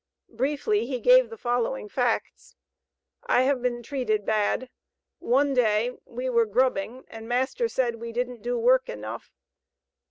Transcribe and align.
Briefly 0.31 0.87
he 0.87 0.99
gave 0.99 1.29
the 1.29 1.37
following 1.37 1.87
facts: 1.87 2.55
"I 3.27 3.43
have 3.43 3.61
been 3.61 3.83
treated 3.83 4.25
bad. 4.25 4.71
One 5.19 5.53
day 5.53 5.91
we 6.05 6.27
were 6.27 6.47
grubbing 6.47 7.05
and 7.07 7.29
master 7.29 7.67
said 7.67 7.97
we 7.97 8.11
didn't 8.11 8.41
do 8.41 8.57
work 8.57 8.89
enough. 8.89 9.31